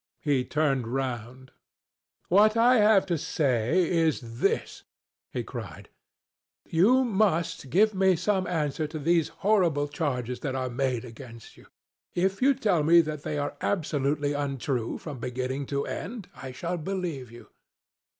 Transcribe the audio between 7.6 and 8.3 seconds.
give me